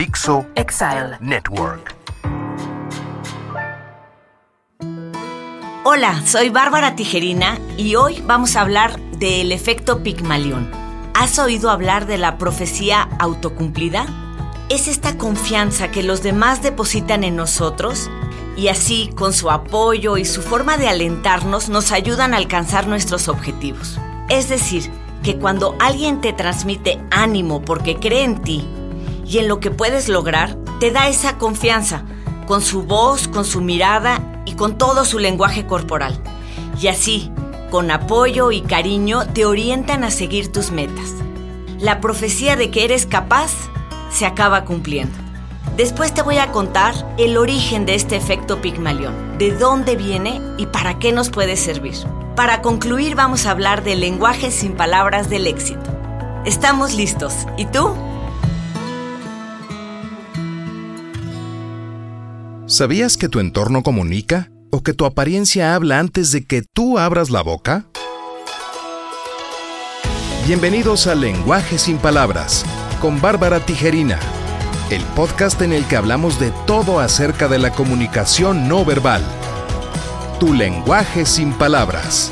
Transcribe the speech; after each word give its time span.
Dixo 0.00 0.46
Exile 0.54 1.18
Network. 1.20 1.94
Hola, 5.84 6.22
soy 6.24 6.48
Bárbara 6.48 6.96
Tijerina 6.96 7.58
y 7.76 7.96
hoy 7.96 8.22
vamos 8.26 8.56
a 8.56 8.62
hablar 8.62 8.98
del 9.18 9.52
efecto 9.52 10.02
Pigmalión. 10.02 10.70
¿Has 11.12 11.38
oído 11.38 11.68
hablar 11.68 12.06
de 12.06 12.16
la 12.16 12.38
profecía 12.38 13.10
autocumplida? 13.18 14.06
Es 14.70 14.88
esta 14.88 15.18
confianza 15.18 15.90
que 15.90 16.02
los 16.02 16.22
demás 16.22 16.62
depositan 16.62 17.22
en 17.22 17.36
nosotros 17.36 18.10
y 18.56 18.68
así, 18.68 19.10
con 19.14 19.34
su 19.34 19.50
apoyo 19.50 20.16
y 20.16 20.24
su 20.24 20.40
forma 20.40 20.78
de 20.78 20.88
alentarnos, 20.88 21.68
nos 21.68 21.92
ayudan 21.92 22.32
a 22.32 22.38
alcanzar 22.38 22.86
nuestros 22.86 23.28
objetivos. 23.28 23.98
Es 24.30 24.48
decir, 24.48 24.90
que 25.22 25.36
cuando 25.36 25.76
alguien 25.78 26.22
te 26.22 26.32
transmite 26.32 26.98
ánimo 27.10 27.60
porque 27.60 27.96
cree 27.96 28.24
en 28.24 28.40
ti 28.40 28.66
y 29.30 29.38
en 29.38 29.46
lo 29.46 29.60
que 29.60 29.70
puedes 29.70 30.08
lograr, 30.08 30.56
te 30.80 30.90
da 30.90 31.08
esa 31.08 31.38
confianza, 31.38 32.02
con 32.48 32.62
su 32.62 32.82
voz, 32.82 33.28
con 33.28 33.44
su 33.44 33.60
mirada 33.60 34.42
y 34.44 34.54
con 34.54 34.76
todo 34.76 35.04
su 35.04 35.20
lenguaje 35.20 35.66
corporal. 35.66 36.20
Y 36.80 36.88
así, 36.88 37.30
con 37.70 37.92
apoyo 37.92 38.50
y 38.50 38.60
cariño, 38.60 39.28
te 39.28 39.46
orientan 39.46 40.02
a 40.02 40.10
seguir 40.10 40.50
tus 40.50 40.72
metas. 40.72 41.14
La 41.78 42.00
profecía 42.00 42.56
de 42.56 42.72
que 42.72 42.84
eres 42.84 43.06
capaz 43.06 43.52
se 44.10 44.26
acaba 44.26 44.64
cumpliendo. 44.64 45.16
Después 45.76 46.12
te 46.12 46.22
voy 46.22 46.38
a 46.38 46.50
contar 46.50 46.94
el 47.16 47.36
origen 47.36 47.86
de 47.86 47.94
este 47.94 48.16
efecto 48.16 48.60
Pigmalión, 48.60 49.38
de 49.38 49.52
dónde 49.52 49.94
viene 49.94 50.42
y 50.58 50.66
para 50.66 50.98
qué 50.98 51.12
nos 51.12 51.30
puede 51.30 51.56
servir. 51.56 51.94
Para 52.34 52.62
concluir 52.62 53.14
vamos 53.14 53.46
a 53.46 53.52
hablar 53.52 53.84
del 53.84 54.00
lenguaje 54.00 54.50
sin 54.50 54.72
palabras 54.72 55.30
del 55.30 55.46
éxito. 55.46 55.88
Estamos 56.44 56.94
listos. 56.94 57.34
¿Y 57.56 57.66
tú? 57.66 57.94
¿Sabías 62.70 63.16
que 63.16 63.28
tu 63.28 63.40
entorno 63.40 63.82
comunica 63.82 64.48
o 64.70 64.80
que 64.84 64.94
tu 64.94 65.04
apariencia 65.04 65.74
habla 65.74 65.98
antes 65.98 66.30
de 66.30 66.46
que 66.46 66.62
tú 66.62 67.00
abras 67.00 67.28
la 67.28 67.42
boca? 67.42 67.86
Bienvenidos 70.46 71.08
a 71.08 71.16
Lenguaje 71.16 71.78
sin 71.78 71.98
Palabras 71.98 72.64
con 73.00 73.20
Bárbara 73.20 73.58
Tijerina, 73.58 74.20
el 74.88 75.02
podcast 75.16 75.60
en 75.62 75.72
el 75.72 75.84
que 75.88 75.96
hablamos 75.96 76.38
de 76.38 76.52
todo 76.64 77.00
acerca 77.00 77.48
de 77.48 77.58
la 77.58 77.72
comunicación 77.72 78.68
no 78.68 78.84
verbal. 78.84 79.24
Tu 80.38 80.54
lenguaje 80.54 81.26
sin 81.26 81.52
palabras. 81.52 82.30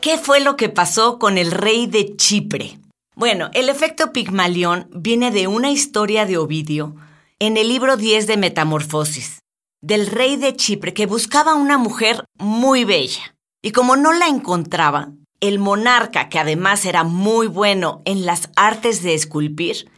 ¿Qué 0.00 0.18
fue 0.18 0.40
lo 0.40 0.56
que 0.56 0.68
pasó 0.68 1.20
con 1.20 1.38
el 1.38 1.52
rey 1.52 1.86
de 1.86 2.16
Chipre? 2.16 2.81
Bueno, 3.14 3.50
el 3.52 3.68
efecto 3.68 4.12
Pigmalión 4.12 4.88
viene 4.90 5.30
de 5.30 5.46
una 5.46 5.70
historia 5.70 6.24
de 6.24 6.38
Ovidio 6.38 6.96
en 7.38 7.58
el 7.58 7.68
libro 7.68 7.98
10 7.98 8.26
de 8.26 8.38
Metamorfosis, 8.38 9.40
del 9.82 10.06
rey 10.06 10.36
de 10.36 10.56
Chipre 10.56 10.94
que 10.94 11.04
buscaba 11.04 11.54
una 11.54 11.76
mujer 11.76 12.24
muy 12.38 12.84
bella. 12.84 13.36
Y 13.60 13.72
como 13.72 13.96
no 13.96 14.14
la 14.14 14.28
encontraba, 14.28 15.12
el 15.40 15.58
monarca, 15.58 16.30
que 16.30 16.38
además 16.38 16.86
era 16.86 17.04
muy 17.04 17.48
bueno 17.48 18.00
en 18.06 18.24
las 18.24 18.48
artes 18.56 19.02
de 19.02 19.12
esculpir, 19.12 19.90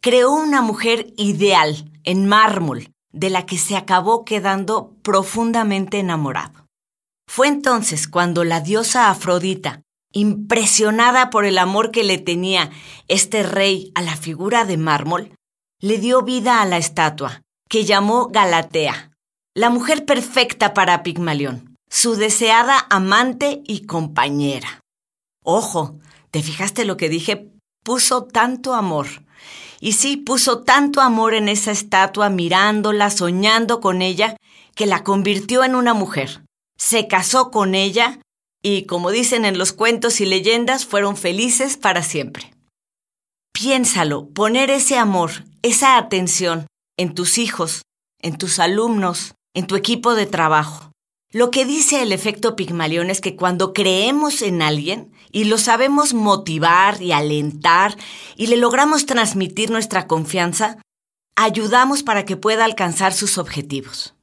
creó 0.00 0.32
una 0.32 0.60
mujer 0.60 1.12
ideal 1.16 1.88
en 2.02 2.26
mármol, 2.26 2.90
de 3.12 3.30
la 3.30 3.46
que 3.46 3.58
se 3.58 3.76
acabó 3.76 4.24
quedando 4.24 4.92
profundamente 5.02 6.00
enamorado. 6.00 6.66
Fue 7.28 7.46
entonces 7.46 8.08
cuando 8.08 8.42
la 8.42 8.60
diosa 8.60 9.08
Afrodita 9.08 9.82
impresionada 10.16 11.28
por 11.28 11.44
el 11.44 11.58
amor 11.58 11.90
que 11.90 12.02
le 12.02 12.16
tenía 12.16 12.70
este 13.06 13.42
rey 13.42 13.92
a 13.94 14.00
la 14.00 14.16
figura 14.16 14.64
de 14.64 14.78
mármol, 14.78 15.34
le 15.78 15.98
dio 15.98 16.22
vida 16.22 16.62
a 16.62 16.64
la 16.64 16.78
estatua, 16.78 17.42
que 17.68 17.84
llamó 17.84 18.28
Galatea, 18.28 19.12
la 19.54 19.68
mujer 19.68 20.06
perfecta 20.06 20.72
para 20.72 21.02
Pigmalión, 21.02 21.76
su 21.90 22.14
deseada 22.14 22.86
amante 22.88 23.60
y 23.66 23.84
compañera. 23.84 24.80
Ojo, 25.44 25.98
¿te 26.30 26.42
fijaste 26.42 26.86
lo 26.86 26.96
que 26.96 27.10
dije? 27.10 27.50
Puso 27.84 28.24
tanto 28.24 28.72
amor. 28.72 29.08
Y 29.80 29.92
sí, 29.92 30.16
puso 30.16 30.62
tanto 30.62 31.02
amor 31.02 31.34
en 31.34 31.50
esa 31.50 31.72
estatua 31.72 32.30
mirándola, 32.30 33.10
soñando 33.10 33.82
con 33.82 34.00
ella, 34.00 34.38
que 34.74 34.86
la 34.86 35.04
convirtió 35.04 35.62
en 35.62 35.74
una 35.74 35.92
mujer. 35.92 36.42
Se 36.78 37.06
casó 37.06 37.50
con 37.50 37.74
ella 37.74 38.18
y, 38.68 38.82
como 38.82 39.12
dicen 39.12 39.44
en 39.44 39.58
los 39.58 39.72
cuentos 39.72 40.20
y 40.20 40.26
leyendas, 40.26 40.86
fueron 40.86 41.16
felices 41.16 41.76
para 41.76 42.02
siempre. 42.02 42.52
Piénsalo, 43.52 44.28
poner 44.30 44.70
ese 44.70 44.98
amor, 44.98 45.44
esa 45.62 45.96
atención 45.96 46.66
en 46.96 47.14
tus 47.14 47.38
hijos, 47.38 47.82
en 48.20 48.36
tus 48.36 48.58
alumnos, 48.58 49.36
en 49.54 49.68
tu 49.68 49.76
equipo 49.76 50.16
de 50.16 50.26
trabajo. 50.26 50.90
Lo 51.30 51.52
que 51.52 51.64
dice 51.64 52.02
el 52.02 52.10
efecto 52.10 52.56
Pigmalión 52.56 53.08
es 53.08 53.20
que 53.20 53.36
cuando 53.36 53.72
creemos 53.72 54.42
en 54.42 54.60
alguien 54.62 55.12
y 55.30 55.44
lo 55.44 55.58
sabemos 55.58 56.12
motivar 56.12 57.00
y 57.00 57.12
alentar 57.12 57.96
y 58.34 58.48
le 58.48 58.56
logramos 58.56 59.06
transmitir 59.06 59.70
nuestra 59.70 60.08
confianza, 60.08 60.78
ayudamos 61.36 62.02
para 62.02 62.24
que 62.24 62.36
pueda 62.36 62.64
alcanzar 62.64 63.12
sus 63.12 63.38
objetivos. 63.38 64.16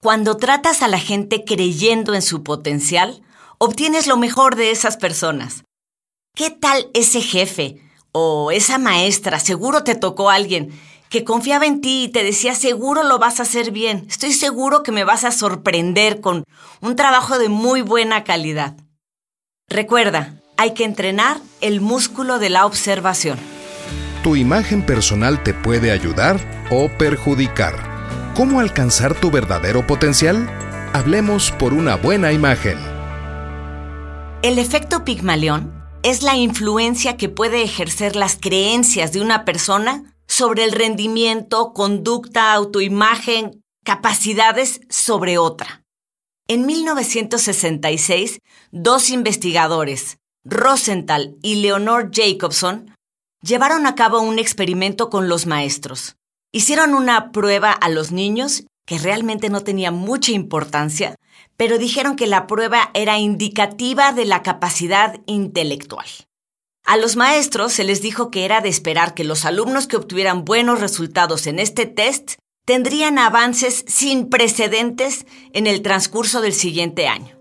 Cuando 0.00 0.38
tratas 0.38 0.80
a 0.80 0.88
la 0.88 0.98
gente 0.98 1.44
creyendo 1.44 2.14
en 2.14 2.22
su 2.22 2.42
potencial, 2.42 3.20
obtienes 3.58 4.06
lo 4.06 4.16
mejor 4.16 4.56
de 4.56 4.70
esas 4.70 4.96
personas. 4.96 5.64
¿Qué 6.34 6.50
tal 6.50 6.90
ese 6.94 7.20
jefe 7.20 7.80
o 8.12 8.50
esa 8.50 8.78
maestra? 8.78 9.38
Seguro 9.38 9.84
te 9.84 9.94
tocó 9.94 10.30
alguien 10.30 10.72
que 11.08 11.22
confiaba 11.24 11.64
en 11.66 11.80
ti 11.80 12.04
y 12.04 12.08
te 12.08 12.24
decía, 12.24 12.54
seguro 12.56 13.04
lo 13.04 13.18
vas 13.18 13.38
a 13.38 13.44
hacer 13.44 13.70
bien, 13.70 14.04
estoy 14.08 14.32
seguro 14.32 14.82
que 14.82 14.90
me 14.90 15.04
vas 15.04 15.22
a 15.22 15.30
sorprender 15.30 16.20
con 16.20 16.42
un 16.80 16.96
trabajo 16.96 17.38
de 17.38 17.48
muy 17.48 17.82
buena 17.82 18.24
calidad. 18.24 18.74
Recuerda, 19.68 20.34
hay 20.56 20.74
que 20.74 20.84
entrenar 20.84 21.38
el 21.60 21.80
músculo 21.80 22.38
de 22.38 22.50
la 22.50 22.66
observación. 22.66 23.38
Tu 24.24 24.36
imagen 24.36 24.84
personal 24.84 25.42
te 25.42 25.54
puede 25.54 25.92
ayudar 25.92 26.40
o 26.70 26.88
perjudicar. 26.88 28.32
¿Cómo 28.34 28.58
alcanzar 28.58 29.14
tu 29.14 29.30
verdadero 29.30 29.86
potencial? 29.86 30.48
Hablemos 30.92 31.52
por 31.52 31.72
una 31.72 31.96
buena 31.96 32.32
imagen. 32.32 32.93
El 34.44 34.58
efecto 34.58 35.06
Pigmalión 35.06 35.72
es 36.02 36.22
la 36.22 36.36
influencia 36.36 37.16
que 37.16 37.30
puede 37.30 37.62
ejercer 37.62 38.14
las 38.14 38.36
creencias 38.36 39.10
de 39.10 39.22
una 39.22 39.46
persona 39.46 40.14
sobre 40.26 40.64
el 40.64 40.72
rendimiento, 40.72 41.72
conducta, 41.72 42.52
autoimagen, 42.52 43.62
capacidades 43.86 44.82
sobre 44.90 45.38
otra. 45.38 45.82
En 46.46 46.66
1966, 46.66 48.40
dos 48.70 49.08
investigadores, 49.08 50.18
Rosenthal 50.44 51.38
y 51.42 51.62
Leonor 51.62 52.10
Jacobson, 52.12 52.94
llevaron 53.40 53.86
a 53.86 53.94
cabo 53.94 54.20
un 54.20 54.38
experimento 54.38 55.08
con 55.08 55.30
los 55.30 55.46
maestros. 55.46 56.16
Hicieron 56.52 56.92
una 56.92 57.32
prueba 57.32 57.72
a 57.72 57.88
los 57.88 58.12
niños 58.12 58.64
que 58.84 58.98
realmente 58.98 59.48
no 59.48 59.62
tenía 59.62 59.90
mucha 59.90 60.32
importancia, 60.32 61.16
pero 61.56 61.78
dijeron 61.78 62.16
que 62.16 62.26
la 62.26 62.46
prueba 62.46 62.90
era 62.94 63.18
indicativa 63.18 64.12
de 64.12 64.24
la 64.24 64.42
capacidad 64.42 65.20
intelectual. 65.26 66.06
A 66.84 66.96
los 66.98 67.16
maestros 67.16 67.72
se 67.72 67.84
les 67.84 68.02
dijo 68.02 68.30
que 68.30 68.44
era 68.44 68.60
de 68.60 68.68
esperar 68.68 69.14
que 69.14 69.24
los 69.24 69.46
alumnos 69.46 69.86
que 69.86 69.96
obtuvieran 69.96 70.44
buenos 70.44 70.80
resultados 70.80 71.46
en 71.46 71.58
este 71.58 71.86
test 71.86 72.34
tendrían 72.66 73.18
avances 73.18 73.84
sin 73.88 74.28
precedentes 74.28 75.26
en 75.52 75.66
el 75.66 75.80
transcurso 75.80 76.42
del 76.42 76.52
siguiente 76.52 77.08
año. 77.08 77.38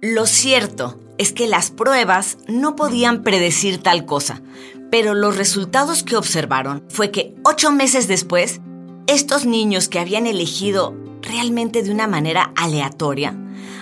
Lo 0.00 0.26
cierto 0.26 0.98
es 1.18 1.32
que 1.32 1.46
las 1.46 1.70
pruebas 1.70 2.38
no 2.48 2.74
podían 2.74 3.22
predecir 3.22 3.82
tal 3.82 4.06
cosa, 4.06 4.42
pero 4.90 5.14
los 5.14 5.36
resultados 5.36 6.02
que 6.02 6.16
observaron 6.16 6.84
fue 6.88 7.10
que 7.10 7.34
ocho 7.44 7.72
meses 7.72 8.08
después 8.08 8.60
estos 9.06 9.46
niños 9.46 9.88
que 9.88 9.98
habían 9.98 10.26
elegido 10.26 10.94
realmente 11.22 11.82
de 11.82 11.90
una 11.90 12.06
manera 12.06 12.52
aleatoria, 12.56 13.36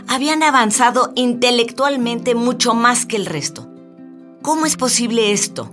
habían 0.09 0.43
avanzado 0.43 1.13
intelectualmente 1.15 2.35
mucho 2.35 2.75
más 2.75 3.07
que 3.07 3.17
el 3.17 3.27
resto. 3.27 3.69
¿Cómo 4.43 4.67
es 4.67 4.77
posible 4.77 5.33
esto? 5.33 5.71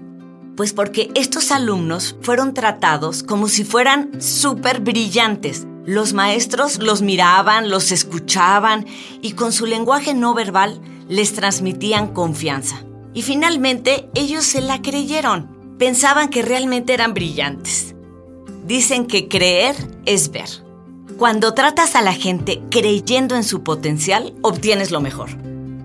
Pues 0.55 0.73
porque 0.73 1.11
estos 1.15 1.51
alumnos 1.51 2.15
fueron 2.21 2.53
tratados 2.53 3.23
como 3.23 3.47
si 3.47 3.63
fueran 3.63 4.21
súper 4.21 4.81
brillantes. 4.81 5.67
Los 5.85 6.13
maestros 6.13 6.79
los 6.79 7.01
miraban, 7.01 7.69
los 7.69 7.91
escuchaban 7.91 8.85
y 9.21 9.33
con 9.33 9.53
su 9.53 9.65
lenguaje 9.65 10.13
no 10.13 10.33
verbal 10.33 10.81
les 11.07 11.33
transmitían 11.33 12.13
confianza. 12.13 12.83
Y 13.13 13.21
finalmente 13.21 14.09
ellos 14.15 14.43
se 14.43 14.61
la 14.61 14.81
creyeron. 14.81 15.75
Pensaban 15.77 16.29
que 16.29 16.41
realmente 16.41 16.93
eran 16.93 17.13
brillantes. 17.13 17.86
Dicen 18.67 19.05
que 19.05 19.29
creer 19.29 19.75
es 20.05 20.29
ver. 20.29 20.49
Cuando 21.17 21.53
tratas 21.53 21.95
a 21.95 22.01
la 22.01 22.11
gente 22.11 22.61
creyendo 22.69 23.37
en 23.37 23.45
su 23.45 23.63
potencial, 23.63 24.35
obtienes 24.41 24.91
lo 24.91 24.99
mejor. 24.99 25.29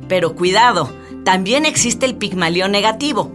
Pero 0.09 0.35
cuidado, 0.35 0.91
También 1.25 1.67
existe 1.67 2.05
el 2.05 2.17
pigmalión 2.17 2.73
negativo. 2.73 3.31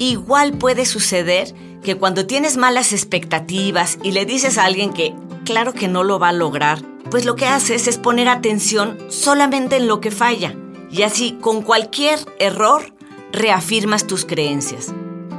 Igual 0.00 0.58
puede 0.58 0.86
suceder 0.86 1.54
que 1.84 1.94
cuando 1.94 2.26
tienes 2.26 2.56
malas 2.56 2.92
expectativas 2.92 3.96
y 4.02 4.10
le 4.10 4.26
dices 4.26 4.58
a 4.58 4.64
alguien 4.64 4.92
que 4.92 5.14
claro 5.44 5.72
que 5.72 5.86
no 5.86 6.02
lo 6.02 6.18
va 6.18 6.30
a 6.30 6.32
lograr, 6.32 6.82
pues 7.12 7.24
lo 7.24 7.36
que 7.36 7.46
haces 7.46 7.86
es 7.86 7.96
poner 7.96 8.28
atención 8.28 8.98
solamente 9.08 9.76
en 9.76 9.86
lo 9.86 10.00
que 10.00 10.10
falla. 10.10 10.56
Y 10.90 11.02
así, 11.02 11.38
con 11.40 11.62
cualquier 11.62 12.18
error, 12.40 12.92
reafirmas 13.30 14.08
tus 14.08 14.24
creencias. 14.24 14.92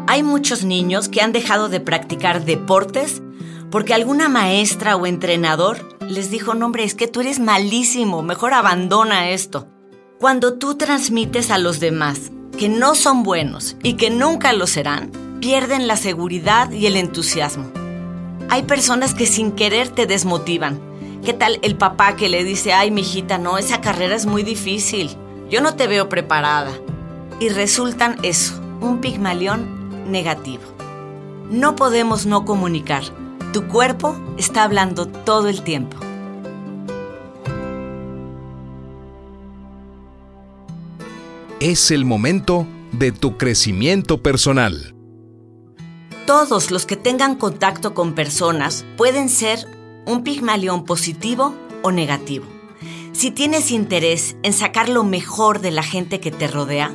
Hay 0.08 0.24
muchos 0.24 0.64
niños 0.64 1.10
que 1.10 1.20
han 1.20 1.34
dejado 1.34 1.68
de 1.68 1.82
practicar 1.82 2.46
deportes 2.46 3.22
porque 3.72 3.94
alguna 3.94 4.30
maestra 4.30 4.96
o 4.96 5.06
entrenador 5.06 5.98
les 6.08 6.32
dijo, 6.32 6.54
no 6.54 6.66
hombre, 6.66 6.84
es 6.84 6.96
que 6.96 7.08
tú 7.08 7.22
eres 7.22 7.40
malísimo, 7.40 8.24
mejor 8.24 8.54
abandona 8.54 9.30
esto. 9.30 9.68
Cuando 10.20 10.56
tú 10.56 10.76
transmites 10.76 11.52
a 11.52 11.58
los 11.58 11.80
demás 11.80 12.32
que 12.58 12.68
no 12.68 12.96
son 12.96 13.24
buenos 13.24 13.78
y 13.84 13.94
que 13.94 14.10
nunca 14.10 14.54
lo 14.54 14.68
serán, 14.68 15.12
pierden 15.40 15.88
la 15.88 15.96
seguridad 15.96 16.72
y 16.72 16.88
el 16.88 16.98
entusiasmo. 16.98 17.72
Hay 18.50 18.64
personas 18.64 19.14
que 19.14 19.28
sin 19.28 19.52
querer 19.52 19.90
te 19.90 20.08
desmotivan. 20.08 20.82
¿Qué 21.24 21.34
tal 21.34 21.60
el 21.62 21.76
papá 21.76 22.16
que 22.16 22.30
le 22.30 22.44
dice, 22.44 22.74
ay, 22.74 22.92
mijita, 22.92 23.38
no, 23.38 23.58
esa 23.58 23.82
carrera 23.82 24.16
es 24.16 24.26
muy 24.26 24.44
difícil, 24.44 25.16
yo 25.50 25.62
no 25.62 25.76
te 25.76 25.88
veo 25.88 26.10
preparada? 26.10 26.72
Y 27.40 27.50
resultan 27.50 28.18
eso, 28.24 28.60
un 28.82 29.00
pigmalión 29.00 30.12
negativo. 30.12 30.64
No 31.52 31.76
podemos 31.76 32.26
no 32.26 32.46
comunicar. 32.46 33.04
Tu 33.52 33.68
cuerpo 33.68 34.16
está 34.38 34.64
hablando 34.64 35.08
todo 35.08 35.48
el 35.48 35.64
tiempo. 35.64 35.98
Es 41.60 41.90
el 41.90 42.06
momento 42.06 42.68
de 42.92 43.12
tu 43.12 43.38
crecimiento 43.38 44.22
personal. 44.22 44.94
Todos 46.28 46.70
los 46.70 46.86
que 46.86 46.96
tengan 46.96 47.34
contacto 47.34 47.96
con 47.96 48.14
personas 48.14 48.86
pueden 48.98 49.30
ser 49.30 49.66
un 50.06 50.24
pigmalión 50.24 50.86
positivo 50.86 51.56
o 51.82 51.92
negativo. 51.92 52.46
Si 53.14 53.32
tienes 53.32 53.72
interés 53.72 54.36
en 54.44 54.54
sacar 54.54 54.90
lo 54.90 55.04
mejor 55.04 55.60
de 55.60 55.72
la 55.72 55.82
gente 55.82 56.20
que 56.20 56.30
te 56.30 56.48
rodea, 56.48 56.94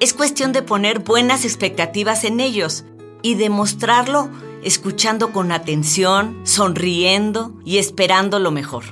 es 0.00 0.14
cuestión 0.14 0.52
de 0.52 0.62
poner 0.62 1.00
buenas 1.00 1.44
expectativas 1.44 2.24
en 2.24 2.40
ellos 2.40 2.86
y 3.20 3.34
demostrarlo 3.34 4.30
escuchando 4.62 5.32
con 5.32 5.52
atención, 5.52 6.40
sonriendo 6.44 7.52
y 7.64 7.78
esperando 7.78 8.38
lo 8.38 8.50
mejor. 8.50 8.84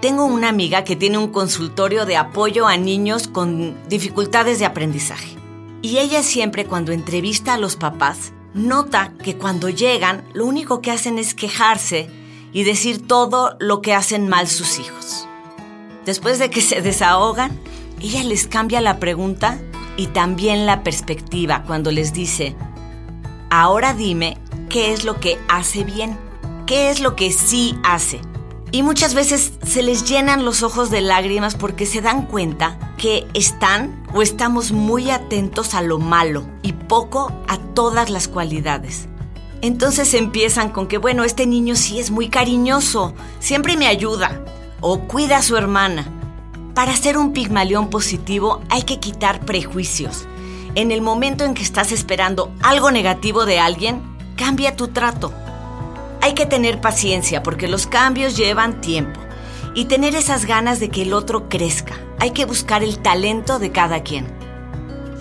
Tengo 0.00 0.24
una 0.24 0.48
amiga 0.48 0.84
que 0.84 0.96
tiene 0.96 1.18
un 1.18 1.28
consultorio 1.28 2.06
de 2.06 2.16
apoyo 2.16 2.66
a 2.66 2.76
niños 2.76 3.28
con 3.28 3.76
dificultades 3.88 4.58
de 4.58 4.66
aprendizaje. 4.66 5.36
Y 5.82 5.98
ella 5.98 6.22
siempre 6.22 6.66
cuando 6.66 6.92
entrevista 6.92 7.54
a 7.54 7.58
los 7.58 7.76
papás, 7.76 8.32
nota 8.54 9.14
que 9.22 9.36
cuando 9.36 9.68
llegan 9.68 10.24
lo 10.32 10.46
único 10.46 10.80
que 10.80 10.90
hacen 10.90 11.18
es 11.18 11.34
quejarse 11.34 12.08
y 12.52 12.64
decir 12.64 13.06
todo 13.06 13.56
lo 13.58 13.82
que 13.82 13.94
hacen 13.94 14.28
mal 14.28 14.48
sus 14.48 14.78
hijos. 14.78 15.26
Después 16.04 16.38
de 16.38 16.50
que 16.50 16.60
se 16.60 16.82
desahogan, 16.82 17.58
ella 18.00 18.22
les 18.22 18.46
cambia 18.46 18.80
la 18.80 18.98
pregunta 18.98 19.58
y 19.96 20.08
también 20.08 20.66
la 20.66 20.82
perspectiva 20.82 21.64
cuando 21.66 21.90
les 21.90 22.12
dice, 22.12 22.54
ahora 23.50 23.94
dime 23.94 24.38
qué 24.68 24.92
es 24.92 25.04
lo 25.04 25.20
que 25.20 25.38
hace 25.48 25.84
bien, 25.84 26.18
qué 26.66 26.90
es 26.90 27.00
lo 27.00 27.16
que 27.16 27.32
sí 27.32 27.78
hace. 27.82 28.20
Y 28.72 28.82
muchas 28.82 29.14
veces 29.14 29.52
se 29.64 29.82
les 29.82 30.04
llenan 30.04 30.44
los 30.44 30.62
ojos 30.62 30.90
de 30.90 31.00
lágrimas 31.00 31.54
porque 31.54 31.86
se 31.86 32.00
dan 32.00 32.26
cuenta 32.26 32.78
que 32.98 33.26
están 33.32 34.04
o 34.12 34.22
estamos 34.22 34.72
muy 34.72 35.10
atentos 35.10 35.74
a 35.74 35.82
lo 35.82 35.98
malo 35.98 36.46
y 36.62 36.72
poco 36.72 37.32
a 37.48 37.58
todas 37.58 38.10
las 38.10 38.28
cualidades. 38.28 39.08
Entonces 39.62 40.12
empiezan 40.14 40.70
con 40.70 40.86
que, 40.88 40.98
bueno, 40.98 41.24
este 41.24 41.46
niño 41.46 41.76
sí 41.76 41.98
es 41.98 42.10
muy 42.10 42.28
cariñoso, 42.28 43.14
siempre 43.38 43.76
me 43.76 43.86
ayuda 43.86 44.44
o 44.80 45.00
cuida 45.00 45.38
a 45.38 45.42
su 45.42 45.56
hermana. 45.56 46.06
Para 46.74 46.94
ser 46.94 47.16
un 47.16 47.32
pigmalión 47.32 47.88
positivo 47.88 48.60
hay 48.68 48.82
que 48.82 49.00
quitar 49.00 49.40
prejuicios. 49.40 50.26
En 50.74 50.92
el 50.92 51.00
momento 51.00 51.44
en 51.44 51.54
que 51.54 51.62
estás 51.62 51.90
esperando 51.90 52.52
algo 52.62 52.90
negativo 52.90 53.46
de 53.46 53.58
alguien, 53.58 54.15
cambia 54.36 54.76
tu 54.76 54.88
trato. 54.88 55.32
Hay 56.20 56.34
que 56.34 56.46
tener 56.46 56.80
paciencia 56.80 57.42
porque 57.42 57.68
los 57.68 57.86
cambios 57.86 58.36
llevan 58.36 58.80
tiempo 58.80 59.20
y 59.74 59.86
tener 59.86 60.14
esas 60.14 60.44
ganas 60.46 60.80
de 60.80 60.88
que 60.88 61.02
el 61.02 61.12
otro 61.12 61.48
crezca. 61.48 61.94
Hay 62.18 62.30
que 62.30 62.44
buscar 62.44 62.82
el 62.82 62.98
talento 62.98 63.58
de 63.58 63.72
cada 63.72 64.02
quien. 64.02 64.26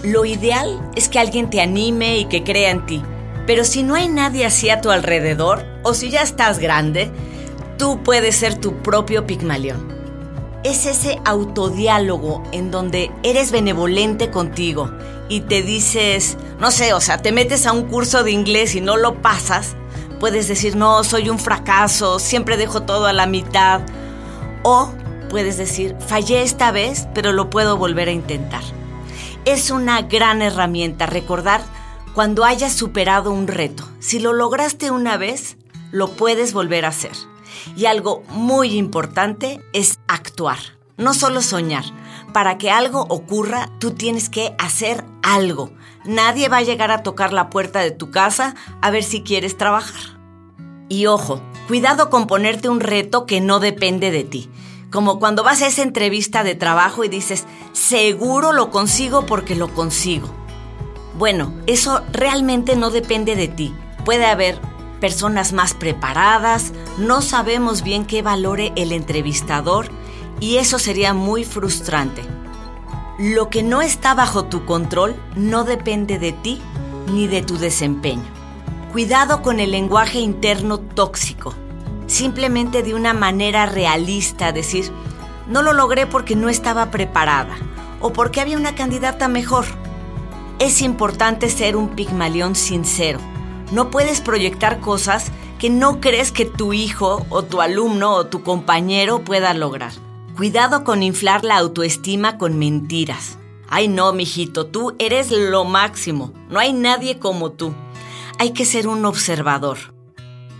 Lo 0.03 0.25
ideal 0.25 0.79
es 0.95 1.09
que 1.09 1.19
alguien 1.19 1.50
te 1.50 1.62
anime 1.62 2.19
y 2.19 2.25
que 2.25 2.44
crea 2.44 2.71
en 2.71 2.85
ti, 2.85 3.01
pero 3.47 3.63
si 3.63 3.83
no 3.83 3.95
hay 3.95 4.07
nadie 4.07 4.45
así 4.45 4.69
a 4.69 4.81
tu 4.81 4.91
alrededor 4.91 5.65
o 5.83 5.94
si 5.94 6.09
ya 6.09 6.21
estás 6.21 6.59
grande, 6.59 7.12
tú 7.77 8.03
puedes 8.03 8.35
ser 8.35 8.56
tu 8.56 8.77
propio 8.81 9.25
pigmalión 9.25 9.95
es 10.65 10.88
ese 10.88 11.19
autodiálogo 11.25 12.41
en 12.51 12.71
donde 12.71 13.12
eres 13.21 13.51
benevolente 13.51 14.31
contigo 14.31 14.91
y 15.30 15.42
te 15.42 15.62
dices, 15.62 16.38
no 16.60 16.72
sé, 16.72 16.94
o 16.94 17.01
sea, 17.01 17.18
te 17.18 17.31
metes 17.31 17.66
a 17.66 17.72
un 17.72 17.83
curso 17.88 18.24
de 18.24 18.31
inglés 18.31 18.75
y 18.75 18.81
no 18.81 18.98
lo 18.98 19.22
pasas, 19.22 19.75
puedes 20.19 20.48
decir, 20.48 20.75
no, 20.75 21.04
soy 21.04 21.30
un 21.30 21.39
fracaso, 21.39 22.19
siempre 22.19 22.57
dejo 22.57 22.83
todo 22.83 23.07
a 23.07 23.13
la 23.13 23.27
mitad. 23.27 23.81
O 24.63 24.92
puedes 25.30 25.57
decir, 25.57 25.95
fallé 26.07 26.42
esta 26.42 26.72
vez, 26.72 27.07
pero 27.13 27.31
lo 27.31 27.50
puedo 27.50 27.77
volver 27.77 28.07
a 28.10 28.13
intentar. 28.13 28.63
Es 29.45 29.69
una 29.69 30.01
gran 30.01 30.42
herramienta 30.42 31.06
recordar 31.06 31.62
cuando 32.13 32.45
hayas 32.45 32.74
superado 32.74 33.31
un 33.31 33.48
reto. 33.48 33.88
Si 34.00 34.19
lo 34.19 34.33
lograste 34.33 34.89
una 34.89 35.18
vez, 35.18 35.57
lo 35.92 36.12
puedes 36.12 36.54
volver 36.54 36.86
a 36.86 36.89
hacer. 36.89 37.12
Y 37.75 37.86
algo 37.86 38.24
muy 38.30 38.77
importante 38.77 39.62
es 39.74 40.00
actuar, 40.07 40.57
no 40.98 41.13
solo 41.13 41.42
soñar. 41.42 41.83
Para 42.35 42.57
que 42.57 42.69
algo 42.69 43.05
ocurra, 43.07 43.69
tú 43.79 43.91
tienes 43.91 44.29
que 44.29 44.57
hacer 44.59 45.05
algo. 45.23 45.71
Nadie 46.03 46.49
va 46.49 46.57
a 46.57 46.63
llegar 46.63 46.91
a 46.91 47.01
tocar 47.01 47.31
la 47.31 47.49
puerta 47.49 47.79
de 47.79 47.91
tu 47.91 48.11
casa 48.11 48.55
a 48.81 48.91
ver 48.91 49.03
si 49.03 49.21
quieres 49.21 49.55
trabajar. 49.55 50.19
Y 50.89 51.05
ojo, 51.05 51.41
cuidado 51.69 52.09
con 52.09 52.27
ponerte 52.27 52.67
un 52.67 52.81
reto 52.81 53.25
que 53.25 53.39
no 53.39 53.61
depende 53.61 54.11
de 54.11 54.25
ti. 54.25 54.49
Como 54.91 55.17
cuando 55.17 55.45
vas 55.45 55.61
a 55.61 55.67
esa 55.67 55.81
entrevista 55.81 56.43
de 56.43 56.55
trabajo 56.55 57.05
y 57.05 57.07
dices, 57.07 57.45
seguro 57.71 58.51
lo 58.51 58.69
consigo 58.69 59.25
porque 59.25 59.55
lo 59.55 59.73
consigo. 59.73 60.27
Bueno, 61.17 61.53
eso 61.67 62.01
realmente 62.11 62.75
no 62.75 62.89
depende 62.89 63.38
de 63.38 63.48
ti. 63.48 63.74
Puede 64.03 64.25
haber 64.25 64.60
personas 65.00 65.53
más 65.53 65.74
preparadas, 65.74 66.74
no 66.98 67.21
sabemos 67.21 67.81
bien 67.81 68.05
qué 68.05 68.21
valore 68.21 68.74
el 68.75 68.91
entrevistador 68.91 69.89
y 70.39 70.58
eso 70.58 70.80
sería 70.80 71.13
muy 71.13 71.44
frustrante. 71.44 72.24
Lo 73.18 73.50
que 73.50 73.63
no 73.63 73.82
está 73.82 74.13
bajo 74.13 74.46
tu 74.46 74.65
control 74.65 75.15
no 75.36 75.63
depende 75.63 76.20
de 76.20 76.34
ti 76.34 76.62
ni 77.12 77.27
de 77.27 77.42
tu 77.42 77.58
desempeño. 77.58 78.24
Cuidado 78.92 79.42
con 79.42 79.60
el 79.60 79.72
lenguaje 79.72 80.20
interno 80.20 80.80
tóxico. 80.80 81.54
Simplemente 82.08 82.84
de 82.84 82.94
una 82.94 83.13
manera 83.13 83.65
realista 83.65 84.51
decir, 84.51 84.92
no 85.48 85.62
lo 85.62 85.74
logré 85.74 86.08
porque 86.08 86.36
no 86.36 86.50
estaba 86.50 86.92
preparada 86.92 87.56
o 88.01 88.12
porque 88.13 88.42
había 88.42 88.58
una 88.58 88.75
candidata 88.75 89.27
mejor. 89.27 89.65
Es 90.60 90.82
importante 90.82 91.50
ser 91.50 91.75
un 91.75 91.89
pigmalión 91.89 92.56
sincero 92.56 93.20
no 93.72 93.89
puedes 93.89 94.22
proyectar 94.22 94.80
cosas 94.80 95.32
que 95.60 95.70
no 95.70 96.00
crees 96.00 96.32
que 96.32 96.46
tu 96.46 96.74
hijo 96.74 97.25
o 97.30 97.44
tu 97.44 97.62
alumno 97.62 98.13
o 98.13 98.27
tu 98.27 98.44
compañero 98.44 99.24
pueda 99.24 99.54
lograr. 99.54 99.92
Cuidado 100.36 100.84
con 100.84 101.04
inflar 101.04 101.44
la 101.44 101.58
autoestima 101.58 102.38
con 102.38 102.58
mentiras. 102.58 103.38
Ay 103.70 103.88
no, 103.88 104.12
mijito, 104.13 104.68
tú 104.68 104.96
eres 105.00 105.32
lo 105.32 105.65
máximo. 105.65 106.34
No 106.50 106.60
hay 106.60 106.74
nadie 106.74 107.20
como 107.20 107.51
tú. 107.51 107.74
Hay 108.38 108.51
que 108.51 108.65
ser 108.65 108.88
un 108.88 109.06
observador. 109.06 109.77